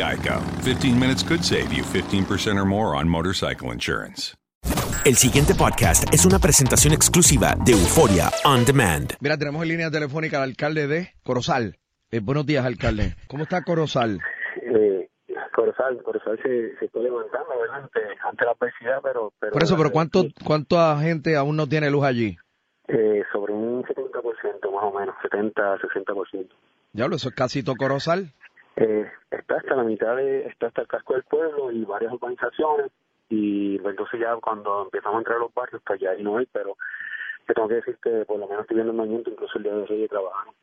[0.00, 0.40] Geico.
[0.64, 4.34] 15 minutes could save you 15% or more on motorcycle insurance.
[5.04, 9.14] El siguiente podcast es una presentación exclusiva de Euforia On Demand.
[9.20, 11.76] Mira, tenemos en línea telefónica al alcalde de Corozal.
[12.10, 13.14] Eh, buenos días, alcalde.
[13.28, 14.20] ¿Cómo está Corozal?
[14.62, 15.08] eh,
[15.54, 17.82] Corozal, Corozal se, se está levantando ¿verdad?
[17.84, 21.90] ante, ante la adversidad, pero, pero Por eso, pero ¿cuánto, ¿cuánta gente aún no tiene
[21.90, 22.36] luz allí?
[22.88, 26.48] eh, sobre un 70% más o menos, 70, 60%.
[26.92, 28.32] Diablo, eso es casi todo Corozal.
[28.80, 32.90] Eh, está hasta la mitad de, está hasta el casco del pueblo y varias urbanizaciones
[33.28, 36.38] y pues, entonces ya cuando empezamos a entrar a los barrios, pues ya ahí no
[36.38, 36.78] hay, pero
[37.46, 39.74] te tengo que decir que por lo menos estoy viendo el movimiento, incluso el día
[39.74, 40.54] de hoy trabajaron,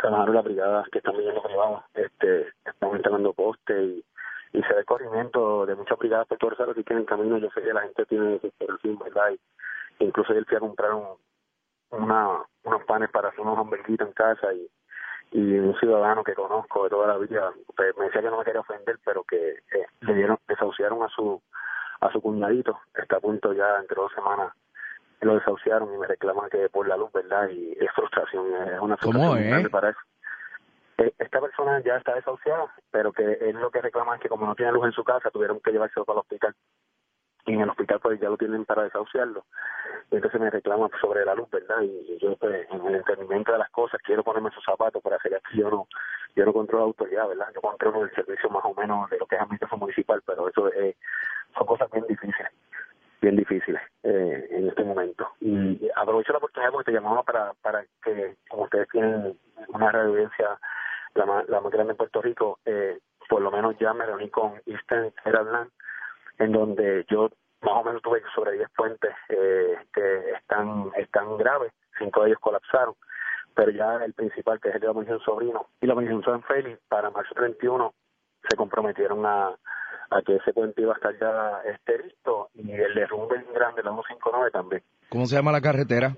[0.00, 4.04] trabajaron las brigadas que están viviendo privadas, este, están instalando postes y,
[4.56, 7.62] y se ve corrimiento de muchas brigadas por todo el que en camino yo sé
[7.62, 9.32] que la gente tiene desesperación, ¿verdad?
[9.98, 11.18] Y incluso ayer fui a comprar un,
[11.90, 14.68] una, unos panes para hacer unos hamburguitos en casa y,
[15.34, 18.44] y un ciudadano que conozco de toda la vida pues, me decía que no me
[18.44, 21.42] quería ofender pero que eh, le dieron desahuciaron a su
[22.00, 22.78] a su cuñadito.
[22.94, 24.52] Está a punto ya entre dos semanas
[25.22, 28.96] lo desahuciaron y me reclaman que por la luz verdad y es frustración es una
[28.96, 29.50] ¿Cómo frustración muy es?
[29.50, 29.98] grande para eso
[30.98, 34.46] Eh, esta persona ya está desahuciada pero que él lo que reclama es que como
[34.46, 36.54] no tiene luz en su casa tuvieron que llevárselo para el hospital
[37.52, 39.44] en el hospital pues ya lo tienen para desahuciarlo.
[40.10, 43.58] Y entonces me reclama sobre la luz verdad y yo pues en el entendimiento de
[43.58, 45.48] las cosas quiero ponerme esos zapatos para hacer esto.
[45.54, 45.88] Yo no
[46.36, 49.26] yo no controlo la autoridad verdad yo controlo el servicio más o menos de lo
[49.26, 50.96] que es administración municipal pero eso eh,
[51.56, 52.50] son cosas bien difíciles
[53.20, 55.28] bien difíciles eh, en este momento.
[55.40, 59.38] Y aprovecho la oportunidad porque te llamaba para para que como ustedes tienen
[59.68, 60.58] una radioaudiencia
[61.14, 64.28] la más, la más grande en Puerto Rico eh, por lo menos ya me reuní
[64.30, 65.70] con Eastern Herald
[66.38, 67.30] en donde yo
[67.64, 72.40] más o menos tuve sobre 10 puentes eh, que están están graves, cinco de ellos
[72.40, 72.94] colapsaron,
[73.54, 76.42] pero ya el principal, que es el de la Misión Sobrino y la Misión San
[76.42, 77.92] Félix, para marzo 31
[78.48, 79.48] se comprometieron a,
[80.10, 83.90] a que ese puente iba a estar ya este, listo y el derrumbe grande, la
[83.92, 84.82] 159 también.
[85.08, 86.14] ¿Cómo se llama la carretera?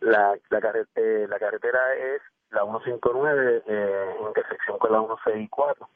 [0.00, 5.88] La, la, carre- eh, la carretera es la 159 eh, en intersección con la 164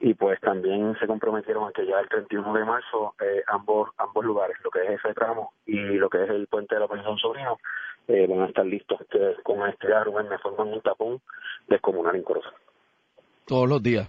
[0.00, 4.24] y pues también se comprometieron a que ya el 31 de marzo eh, ambos ambos
[4.24, 7.16] lugares, lo que es ese tramo y lo que es el puente de la Pensión
[7.18, 7.58] Sobrino,
[8.08, 11.20] eh, van a estar listos este, con este Rubén, me forman un tapón
[11.66, 12.54] descomunal en Corozal.
[13.46, 14.08] Todos los días.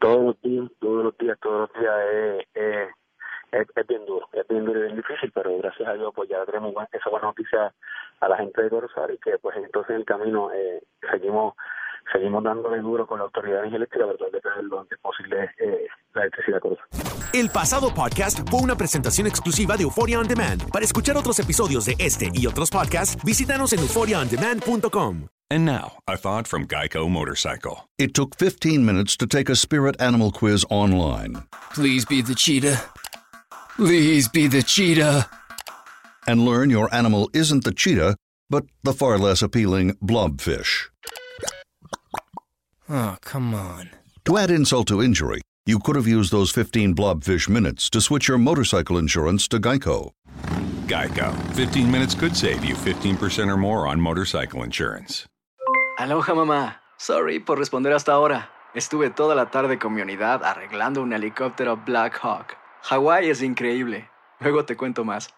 [0.00, 2.88] Todos los días, todos los días, todos los días es, es,
[3.52, 4.04] es, es bien
[5.60, 7.72] gracias a Dios pues ya tenemos esa buena noticia
[8.20, 11.54] a la gente de Corozal y que pues entonces en el camino eh, seguimos
[12.12, 15.86] seguimos dándole duro con la autoridad eléctrica para tratar de traer lo antes posible eh,
[16.14, 16.86] la electricidad a Corozal.
[17.32, 20.70] El pasado podcast fue una presentación exclusiva de Euphoria On Demand.
[20.70, 25.28] Para escuchar otros episodios de este y otros podcasts, visítanos en euphoriaondemand.com.
[25.50, 27.88] And now, a thought from Geico Motorcycle.
[27.98, 32.82] It took 15 minutes to take a spirit animal quiz online Please be the cheetah.
[33.76, 35.26] Please be the cheetah.
[36.28, 38.14] and learn your animal isn't the cheetah,
[38.50, 40.90] but the far less appealing blobfish.
[42.88, 43.90] Oh, come on.
[44.24, 48.28] To add insult to injury, you could have used those 15 blobfish minutes to switch
[48.28, 50.10] your motorcycle insurance to Geico.
[50.86, 51.34] Geico.
[51.54, 55.26] 15 minutes could save you 15% or more on motorcycle insurance.
[55.98, 56.76] Aloha mamá.
[56.98, 58.50] Sorry por responder hasta ahora.
[58.74, 62.56] Estuve toda la tarde con mi unidad arreglando un helicóptero Black Hawk.
[62.82, 64.08] Hawái es increíble.
[64.40, 65.28] Luego te cuento más.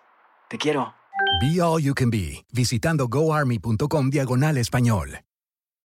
[0.48, 0.94] Te quiero.
[1.40, 5.20] Be All You Can Be, visitando goarmy.com diagonal español.